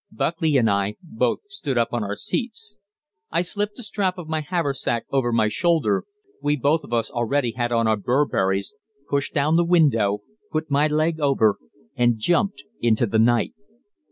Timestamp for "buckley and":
0.11-0.67